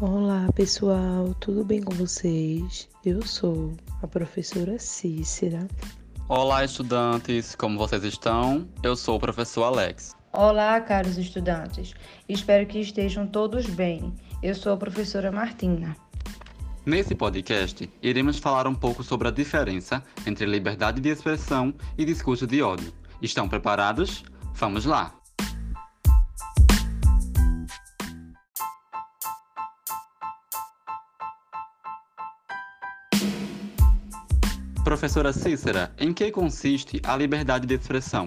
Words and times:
Olá 0.00 0.46
pessoal, 0.54 1.34
tudo 1.40 1.64
bem 1.64 1.82
com 1.82 1.92
vocês? 1.92 2.88
Eu 3.04 3.20
sou 3.26 3.72
a 4.00 4.06
professora 4.06 4.78
Cícera. 4.78 5.66
Olá 6.28 6.64
estudantes, 6.64 7.56
como 7.56 7.76
vocês 7.76 8.04
estão? 8.04 8.68
Eu 8.80 8.94
sou 8.94 9.16
o 9.16 9.18
professor 9.18 9.64
Alex. 9.64 10.14
Olá, 10.32 10.80
caros 10.80 11.18
estudantes. 11.18 11.94
Espero 12.28 12.64
que 12.64 12.78
estejam 12.78 13.26
todos 13.26 13.66
bem. 13.66 14.14
Eu 14.40 14.54
sou 14.54 14.72
a 14.72 14.76
professora 14.76 15.32
Martina. 15.32 15.96
Nesse 16.86 17.16
podcast, 17.16 17.90
iremos 18.00 18.38
falar 18.38 18.68
um 18.68 18.76
pouco 18.76 19.02
sobre 19.02 19.26
a 19.26 19.32
diferença 19.32 20.00
entre 20.24 20.46
liberdade 20.46 21.00
de 21.00 21.08
expressão 21.08 21.74
e 21.98 22.04
discurso 22.04 22.46
de 22.46 22.62
ódio. 22.62 22.92
Estão 23.20 23.48
preparados? 23.48 24.22
Vamos 24.54 24.84
lá! 24.84 25.17
Professora 34.88 35.34
Cícera, 35.34 35.92
em 35.98 36.14
que 36.14 36.30
consiste 36.30 36.98
a 37.04 37.14
liberdade 37.14 37.66
de 37.66 37.74
expressão? 37.74 38.26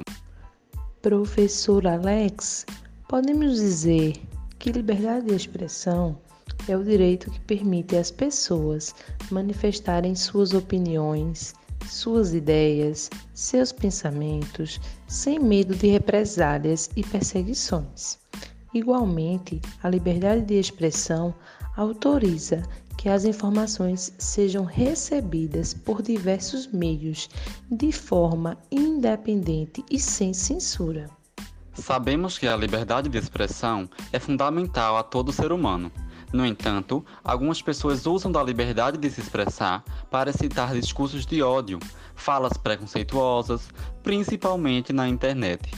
Professor 1.02 1.88
Alex, 1.88 2.68
podemos 3.10 3.56
dizer 3.56 4.14
que 4.60 4.72
liberdade 4.72 5.26
de 5.26 5.34
expressão 5.34 6.20
é 6.68 6.78
o 6.78 6.84
direito 6.84 7.32
que 7.32 7.40
permite 7.40 7.96
às 7.96 8.12
pessoas 8.12 8.94
manifestarem 9.32 10.14
suas 10.14 10.54
opiniões, 10.54 11.56
suas 11.90 12.32
ideias, 12.32 13.10
seus 13.34 13.72
pensamentos, 13.72 14.80
sem 15.08 15.40
medo 15.40 15.74
de 15.74 15.88
represálias 15.88 16.92
e 16.96 17.04
perseguições. 17.04 18.20
Igualmente, 18.72 19.60
a 19.82 19.90
liberdade 19.90 20.44
de 20.44 20.60
expressão 20.60 21.34
autoriza 21.76 22.62
que 23.02 23.10
as 23.10 23.26
informações 23.26 24.14
sejam 24.20 24.64
recebidas 24.64 25.74
por 25.74 26.04
diversos 26.04 26.68
meios, 26.68 27.32
de 27.72 27.92
forma 27.92 28.56
independente 28.70 29.84
e 29.90 30.00
sem 30.00 30.36
censura. 30.36 31.10
Sabemos 31.74 32.38
que 32.38 32.48
a 32.48 32.56
liberdade 32.56 33.10
de 33.10 33.18
expressão 33.18 33.90
é 34.14 34.20
fundamental 34.20 34.98
a 34.98 35.02
todo 35.02 35.34
ser 35.34 35.52
humano. 35.52 35.92
No 36.32 36.46
entanto, 36.46 37.04
algumas 37.24 37.60
pessoas 37.60 38.06
usam 38.06 38.32
da 38.32 38.44
liberdade 38.44 39.00
de 39.00 39.10
se 39.10 39.20
expressar 39.20 39.84
para 40.12 40.32
citar 40.32 40.72
discursos 40.72 41.26
de 41.26 41.42
ódio, 41.42 41.80
falas 42.14 42.56
preconceituosas, 42.56 43.68
principalmente 44.04 44.94
na 44.94 45.10
internet. 45.10 45.74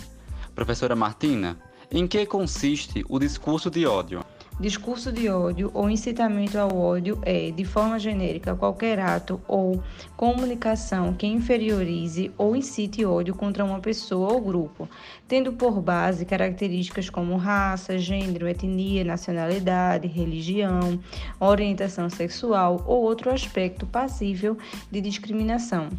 Professora 0.53 0.93
Martina, 0.93 1.57
em 1.89 2.05
que 2.05 2.25
consiste 2.25 3.01
o 3.07 3.17
discurso 3.17 3.71
de 3.71 3.85
ódio? 3.85 4.25
Discurso 4.59 5.11
de 5.11 5.27
ódio 5.29 5.71
ou 5.73 5.89
incitamento 5.89 6.57
ao 6.57 6.77
ódio 6.77 7.19
é, 7.23 7.49
de 7.49 7.65
forma 7.65 7.97
genérica, 7.97 8.55
qualquer 8.55 8.99
ato 8.99 9.41
ou 9.47 9.83
comunicação 10.15 11.13
que 11.13 11.25
inferiorize 11.25 12.31
ou 12.37 12.55
incite 12.55 13.03
ódio 13.03 13.33
contra 13.33 13.65
uma 13.65 13.79
pessoa 13.79 14.31
ou 14.31 14.39
grupo, 14.39 14.87
tendo 15.27 15.53
por 15.53 15.81
base 15.81 16.23
características 16.23 17.09
como 17.09 17.35
raça, 17.35 17.97
gênero, 17.97 18.47
etnia, 18.47 19.03
nacionalidade, 19.03 20.07
religião, 20.07 20.99
orientação 21.39 22.09
sexual 22.09 22.83
ou 22.85 23.01
outro 23.03 23.31
aspecto 23.31 23.87
passível 23.87 24.57
de 24.91 25.01
discriminação. 25.01 25.89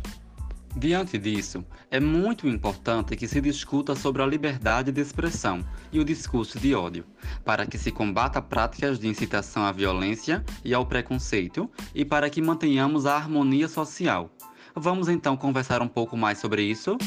Diante 0.76 1.16
disso, 1.16 1.64
é 1.88 2.00
muito 2.00 2.48
importante 2.48 3.14
que 3.14 3.28
se 3.28 3.40
discuta 3.40 3.94
sobre 3.94 4.22
a 4.22 4.26
liberdade 4.26 4.90
de 4.90 5.00
expressão 5.00 5.64
e 5.92 6.00
o 6.00 6.04
discurso 6.04 6.58
de 6.58 6.74
ódio, 6.74 7.04
para 7.44 7.64
que 7.64 7.78
se 7.78 7.92
combata 7.92 8.42
práticas 8.42 8.98
de 8.98 9.06
incitação 9.06 9.64
à 9.64 9.70
violência 9.70 10.44
e 10.64 10.74
ao 10.74 10.84
preconceito 10.84 11.70
e 11.94 12.04
para 12.04 12.28
que 12.28 12.42
mantenhamos 12.42 13.06
a 13.06 13.14
harmonia 13.14 13.68
social. 13.68 14.28
Vamos 14.74 15.08
então 15.08 15.36
conversar 15.36 15.80
um 15.80 15.86
pouco 15.86 16.16
mais 16.16 16.38
sobre 16.38 16.64
isso? 16.64 16.98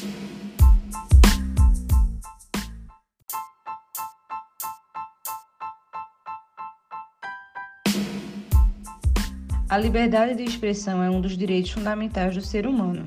A 9.70 9.78
liberdade 9.78 10.36
de 10.36 10.44
expressão 10.44 11.03
é 11.03 11.09
um 11.09 11.20
dos 11.20 11.38
direitos 11.38 11.72
fundamentais 11.72 12.34
do 12.34 12.41
ser 12.41 12.66
humano 12.66 13.03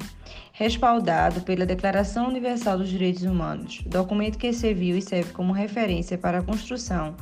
respaldado 0.60 1.41
pela 1.41 1.65
Declaração 1.65 2.28
Universal 2.28 2.76
dos 2.76 2.91
Direitos 2.91 3.22
Humanos, 3.22 3.81
documento 3.87 4.37
que 4.37 4.53
serviu 4.53 4.94
e 4.94 5.00
serve 5.00 5.32
como 5.32 5.54
referência 5.54 6.19
para 6.19 6.41
a 6.41 6.43
construção 6.43 7.16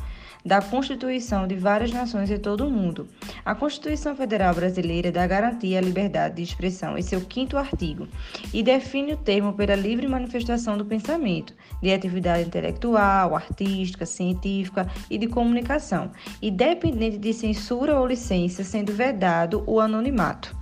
da 0.44 0.60
Constituição 0.60 1.46
de 1.46 1.54
várias 1.54 1.92
nações 1.92 2.32
em 2.32 2.38
todo 2.38 2.66
o 2.66 2.70
mundo. 2.70 3.06
A 3.44 3.54
Constituição 3.54 4.16
Federal 4.16 4.52
Brasileira 4.56 5.12
dá 5.12 5.24
garantia 5.24 5.78
à 5.78 5.80
liberdade 5.80 6.34
de 6.34 6.42
expressão 6.42 6.98
em 6.98 7.02
seu 7.02 7.20
quinto 7.20 7.56
artigo 7.56 8.08
e 8.52 8.60
define 8.60 9.12
o 9.12 9.16
termo 9.16 9.52
pela 9.52 9.76
livre 9.76 10.08
manifestação 10.08 10.76
do 10.76 10.84
pensamento, 10.84 11.54
de 11.80 11.92
atividade 11.92 12.42
intelectual, 12.42 13.36
artística, 13.36 14.04
científica 14.04 14.90
e 15.08 15.16
de 15.16 15.28
comunicação, 15.28 16.10
independente 16.42 17.18
de 17.18 17.32
censura 17.32 18.00
ou 18.00 18.04
licença, 18.04 18.64
sendo 18.64 18.92
vedado 18.92 19.62
o 19.64 19.78
anonimato. 19.78 20.57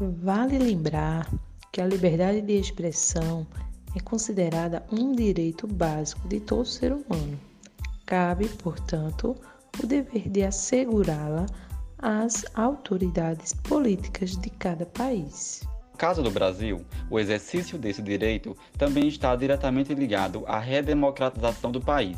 Vale 0.00 0.58
lembrar 0.58 1.30
que 1.70 1.78
a 1.78 1.86
liberdade 1.86 2.40
de 2.40 2.54
expressão 2.54 3.46
é 3.94 4.00
considerada 4.00 4.82
um 4.90 5.12
direito 5.12 5.66
básico 5.66 6.26
de 6.26 6.40
todo 6.40 6.64
ser 6.64 6.90
humano. 6.90 7.38
Cabe, 8.06 8.48
portanto, 8.48 9.36
o 9.78 9.86
dever 9.86 10.30
de 10.30 10.42
assegurá-la 10.42 11.44
às 11.98 12.46
autoridades 12.54 13.52
políticas 13.52 14.36
de 14.38 14.48
cada 14.48 14.86
país. 14.86 15.68
No 15.92 15.98
caso 15.98 16.22
do 16.22 16.30
Brasil, 16.30 16.82
o 17.10 17.20
exercício 17.20 17.76
desse 17.76 18.00
direito 18.00 18.56
também 18.78 19.06
está 19.06 19.36
diretamente 19.36 19.92
ligado 19.92 20.46
à 20.46 20.58
redemocratização 20.58 21.70
do 21.70 21.80
país, 21.80 22.16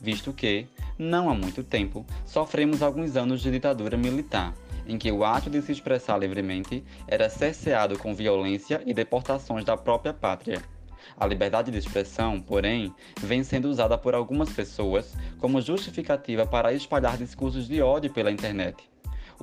visto 0.00 0.32
que, 0.32 0.68
não 0.96 1.28
há 1.28 1.34
muito 1.34 1.64
tempo, 1.64 2.06
sofremos 2.24 2.80
alguns 2.80 3.16
anos 3.16 3.40
de 3.40 3.50
ditadura 3.50 3.96
militar 3.96 4.54
em 4.86 4.98
que 4.98 5.10
o 5.10 5.24
ato 5.24 5.50
de 5.50 5.60
se 5.62 5.72
expressar 5.72 6.18
livremente 6.18 6.84
era 7.06 7.28
cerceado 7.28 7.98
com 7.98 8.14
violência 8.14 8.82
e 8.86 8.94
deportações 8.94 9.64
da 9.64 9.76
própria 9.76 10.12
pátria. 10.12 10.62
A 11.16 11.26
liberdade 11.26 11.70
de 11.70 11.78
expressão, 11.78 12.40
porém, 12.40 12.94
vem 13.20 13.44
sendo 13.44 13.68
usada 13.68 13.96
por 13.96 14.14
algumas 14.14 14.50
pessoas 14.50 15.14
como 15.38 15.60
justificativa 15.60 16.46
para 16.46 16.72
espalhar 16.72 17.16
discursos 17.16 17.68
de 17.68 17.82
ódio 17.82 18.12
pela 18.12 18.30
internet. 18.30 18.93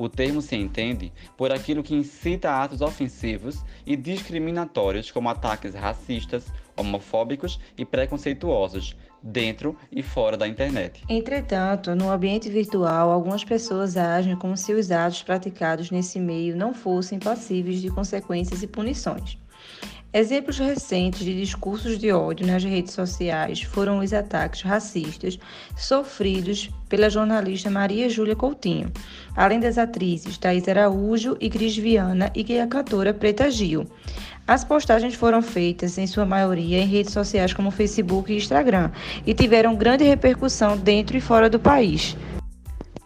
O 0.01 0.09
termo 0.09 0.41
se 0.41 0.55
entende 0.55 1.13
por 1.37 1.51
aquilo 1.51 1.83
que 1.83 1.93
incita 1.93 2.49
atos 2.49 2.81
ofensivos 2.81 3.63
e 3.85 3.95
discriminatórios, 3.95 5.11
como 5.11 5.29
ataques 5.29 5.75
racistas, 5.75 6.51
homofóbicos 6.75 7.59
e 7.77 7.85
preconceituosos, 7.85 8.97
dentro 9.21 9.77
e 9.91 10.01
fora 10.01 10.35
da 10.35 10.47
internet. 10.47 11.03
Entretanto, 11.07 11.93
no 11.93 12.09
ambiente 12.09 12.49
virtual, 12.49 13.11
algumas 13.11 13.43
pessoas 13.43 13.95
agem 13.95 14.35
como 14.35 14.57
se 14.57 14.73
os 14.73 14.89
atos 14.89 15.21
praticados 15.21 15.91
nesse 15.91 16.19
meio 16.19 16.57
não 16.57 16.73
fossem 16.73 17.19
passíveis 17.19 17.79
de 17.79 17.91
consequências 17.91 18.63
e 18.63 18.67
punições. 18.67 19.37
Exemplos 20.13 20.59
recentes 20.59 21.23
de 21.23 21.33
discursos 21.33 21.97
de 21.97 22.11
ódio 22.11 22.45
nas 22.45 22.61
redes 22.61 22.93
sociais 22.93 23.61
foram 23.61 23.99
os 23.99 24.11
ataques 24.11 24.61
racistas 24.61 25.39
sofridos 25.77 26.69
pela 26.89 27.09
jornalista 27.09 27.69
Maria 27.69 28.09
Júlia 28.09 28.35
Coutinho, 28.35 28.91
além 29.37 29.61
das 29.61 29.77
atrizes 29.77 30.37
Thais 30.37 30.67
Araújo 30.67 31.37
e 31.39 31.49
Cris 31.49 31.77
Viana 31.77 32.29
e 32.35 32.59
a 32.59 32.67
cantora 32.67 33.13
Preta 33.13 33.49
Gil. 33.49 33.87
As 34.45 34.65
postagens 34.65 35.15
foram 35.15 35.41
feitas, 35.41 35.97
em 35.97 36.05
sua 36.05 36.25
maioria, 36.25 36.79
em 36.79 36.87
redes 36.87 37.13
sociais 37.13 37.53
como 37.53 37.71
Facebook 37.71 38.33
e 38.33 38.35
Instagram 38.35 38.91
e 39.25 39.33
tiveram 39.33 39.77
grande 39.77 40.03
repercussão 40.03 40.77
dentro 40.77 41.15
e 41.15 41.21
fora 41.21 41.49
do 41.49 41.57
país. 41.57 42.17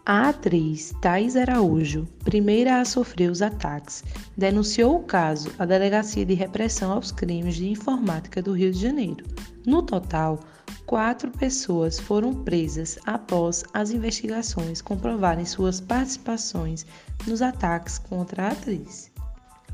A 0.07 0.29
atriz 0.29 0.93
Thais 1.01 1.35
Araújo, 1.35 2.07
primeira 2.23 2.79
a 2.79 2.85
sofrer 2.85 3.31
os 3.31 3.41
ataques, 3.41 4.03
denunciou 4.37 4.97
o 4.97 5.03
caso 5.03 5.51
à 5.57 5.65
Delegacia 5.65 6.23
de 6.23 6.35
Repressão 6.35 6.91
aos 6.91 7.11
Crimes 7.11 7.55
de 7.55 7.67
Informática 7.67 8.39
do 8.39 8.53
Rio 8.53 8.71
de 8.71 8.79
Janeiro. 8.79 9.25
No 9.65 9.81
total, 9.81 10.39
quatro 10.85 11.31
pessoas 11.31 11.99
foram 11.99 12.35
presas 12.43 12.99
após 13.07 13.63
as 13.73 13.89
investigações 13.89 14.79
comprovarem 14.79 15.43
suas 15.43 15.81
participações 15.81 16.85
nos 17.25 17.41
ataques 17.41 17.97
contra 17.97 18.43
a 18.43 18.51
atriz. 18.51 19.14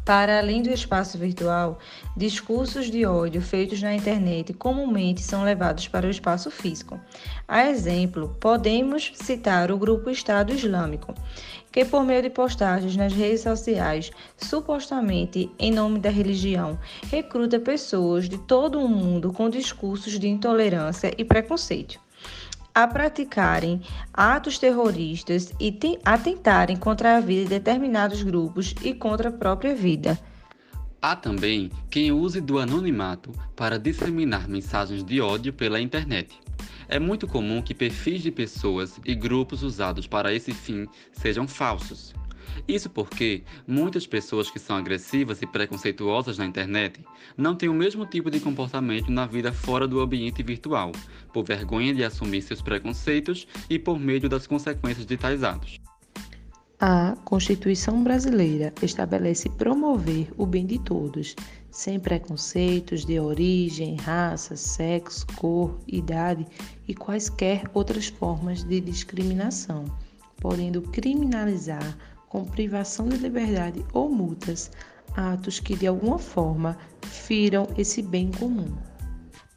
Para 0.05 0.39
além 0.39 0.63
do 0.63 0.71
espaço 0.71 1.17
virtual, 1.17 1.77
discursos 2.17 2.89
de 2.89 3.05
ódio 3.05 3.39
feitos 3.39 3.81
na 3.83 3.93
internet 3.93 4.51
comumente 4.51 5.21
são 5.21 5.43
levados 5.43 5.87
para 5.87 6.07
o 6.07 6.09
espaço 6.09 6.49
físico. 6.49 6.99
A 7.47 7.69
exemplo, 7.69 8.35
podemos 8.39 9.11
citar 9.13 9.71
o 9.71 9.77
grupo 9.77 10.09
Estado 10.09 10.53
Islâmico, 10.53 11.13
que 11.71 11.85
por 11.85 12.03
meio 12.03 12.23
de 12.23 12.31
postagens 12.31 12.95
nas 12.95 13.13
redes 13.13 13.41
sociais, 13.41 14.11
supostamente 14.35 15.51
em 15.59 15.71
nome 15.71 15.99
da 15.99 16.09
religião, 16.09 16.79
recruta 17.09 17.59
pessoas 17.59 18.27
de 18.27 18.39
todo 18.39 18.79
o 18.79 18.89
mundo 18.89 19.31
com 19.31 19.49
discursos 19.49 20.17
de 20.17 20.27
intolerância 20.27 21.13
e 21.15 21.23
preconceito. 21.23 21.99
A 22.73 22.87
praticarem 22.87 23.81
atos 24.13 24.57
terroristas 24.57 25.53
e 25.59 25.77
atentarem 26.03 26.77
contra 26.77 27.17
a 27.17 27.19
vida 27.19 27.43
de 27.43 27.49
determinados 27.49 28.23
grupos 28.23 28.73
e 28.81 28.93
contra 28.93 29.29
a 29.29 29.31
própria 29.31 29.75
vida. 29.75 30.19
Há 31.01 31.15
também 31.15 31.71
quem 31.89 32.11
use 32.11 32.39
do 32.39 32.59
anonimato 32.59 33.31
para 33.55 33.79
disseminar 33.79 34.47
mensagens 34.47 35.03
de 35.03 35.19
ódio 35.19 35.51
pela 35.51 35.81
internet. 35.81 36.39
É 36.87 36.99
muito 36.99 37.27
comum 37.27 37.61
que 37.61 37.73
perfis 37.73 38.21
de 38.21 38.29
pessoas 38.29 38.99
e 39.03 39.15
grupos 39.15 39.63
usados 39.63 40.05
para 40.05 40.33
esse 40.33 40.53
fim 40.53 40.87
sejam 41.11 41.47
falsos. 41.47 42.13
Isso 42.67 42.89
porque 42.89 43.43
muitas 43.67 44.05
pessoas 44.07 44.49
que 44.49 44.59
são 44.59 44.75
agressivas 44.75 45.41
e 45.41 45.47
preconceituosas 45.47 46.37
na 46.37 46.45
internet 46.45 47.01
não 47.37 47.55
têm 47.55 47.69
o 47.69 47.73
mesmo 47.73 48.05
tipo 48.05 48.29
de 48.29 48.39
comportamento 48.39 49.11
na 49.11 49.25
vida 49.25 49.51
fora 49.51 49.87
do 49.87 49.99
ambiente 49.99 50.43
virtual, 50.43 50.91
por 51.33 51.43
vergonha 51.43 51.93
de 51.93 52.03
assumir 52.03 52.41
seus 52.41 52.61
preconceitos 52.61 53.47
e 53.69 53.77
por 53.77 53.99
medo 53.99 54.29
das 54.29 54.47
consequências 54.47 55.05
de 55.05 55.17
tais 55.17 55.43
atos. 55.43 55.79
A 56.83 57.15
Constituição 57.25 58.03
Brasileira 58.03 58.73
estabelece 58.81 59.47
promover 59.49 60.33
o 60.35 60.47
bem 60.47 60.65
de 60.65 60.79
todos, 60.79 61.35
sem 61.69 61.99
preconceitos 61.99 63.05
de 63.05 63.19
origem, 63.19 63.97
raça, 63.97 64.55
sexo, 64.55 65.27
cor, 65.35 65.79
idade 65.85 66.43
e 66.87 66.95
quaisquer 66.95 67.69
outras 67.75 68.07
formas 68.07 68.63
de 68.63 68.81
discriminação, 68.81 69.85
podendo 70.37 70.81
criminalizar 70.81 71.95
com 72.31 72.45
privação 72.45 73.09
de 73.09 73.17
liberdade 73.17 73.85
ou 73.91 74.09
multas 74.09 74.71
atos 75.13 75.59
que 75.59 75.75
de 75.75 75.85
alguma 75.85 76.17
forma 76.17 76.77
firam 77.01 77.67
esse 77.77 78.01
bem 78.01 78.31
comum. 78.31 78.73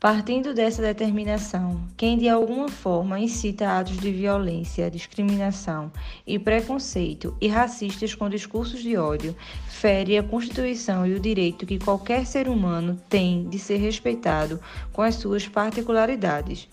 Partindo 0.01 0.53
dessa 0.53 0.83
determinação, 0.83 1.89
quem 1.97 2.19
de 2.19 2.29
alguma 2.29 2.69
forma 2.69 3.19
incita 3.19 3.79
atos 3.79 3.97
de 3.97 4.13
violência, 4.13 4.91
discriminação 4.91 5.91
e 6.27 6.39
preconceito 6.39 7.35
e 7.41 7.47
racistas 7.47 8.15
com 8.15 8.29
discursos 8.29 8.83
de 8.83 8.97
ódio, 8.97 9.35
fere 9.69 10.19
a 10.19 10.23
Constituição 10.23 11.07
e 11.07 11.15
o 11.15 11.21
direito 11.21 11.65
que 11.65 11.79
qualquer 11.79 12.27
ser 12.27 12.49
humano 12.49 13.01
tem 13.09 13.49
de 13.49 13.59
ser 13.59 13.77
respeitado 13.77 14.61
com 14.93 15.01
as 15.01 15.15
suas 15.15 15.49
particularidades. 15.49 16.69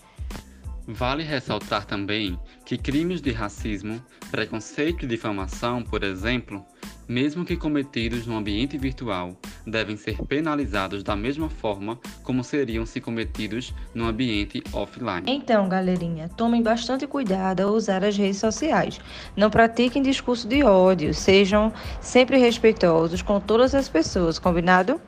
Vale 0.92 1.22
ressaltar 1.22 1.86
também 1.86 2.38
que 2.66 2.76
crimes 2.76 3.22
de 3.22 3.32
racismo, 3.32 3.98
preconceito 4.30 5.04
e 5.04 5.08
difamação, 5.08 5.82
por 5.82 6.04
exemplo, 6.04 6.62
mesmo 7.08 7.46
que 7.46 7.56
cometidos 7.56 8.26
no 8.26 8.36
ambiente 8.36 8.76
virtual, 8.76 9.34
devem 9.66 9.96
ser 9.96 10.22
penalizados 10.26 11.02
da 11.02 11.16
mesma 11.16 11.48
forma 11.48 11.98
como 12.22 12.44
seriam 12.44 12.84
se 12.84 13.00
cometidos 13.00 13.74
no 13.94 14.04
ambiente 14.04 14.62
offline. 14.70 15.22
Então, 15.26 15.66
galerinha, 15.66 16.28
tomem 16.28 16.62
bastante 16.62 17.06
cuidado 17.06 17.60
ao 17.60 17.72
usar 17.72 18.04
as 18.04 18.14
redes 18.14 18.36
sociais. 18.36 19.00
Não 19.34 19.48
pratiquem 19.48 20.02
discurso 20.02 20.46
de 20.46 20.62
ódio, 20.62 21.14
sejam 21.14 21.72
sempre 22.02 22.36
respeitosos 22.36 23.22
com 23.22 23.40
todas 23.40 23.74
as 23.74 23.88
pessoas, 23.88 24.38
combinado? 24.38 25.00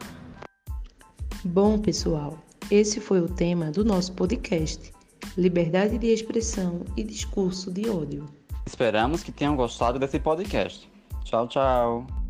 Bom, 1.45 1.79
pessoal, 1.79 2.43
esse 2.71 3.01
foi 3.01 3.21
o 3.21 3.29
tema 3.29 3.71
do 3.71 3.85
nosso 3.85 4.15
podcast 4.15 4.95
liberdade 5.37 5.99
de 5.99 6.09
expressão 6.09 6.83
e 6.97 7.03
discurso 7.03 7.71
de 7.71 7.89
ódio. 7.89 8.27
Esperamos 8.67 9.23
que 9.23 9.33
tenham 9.33 9.57
gostado 9.57 9.99
desse 9.99 10.19
podcast. 10.19 10.89
Tchau, 11.25 11.47
tchau. 11.49 12.24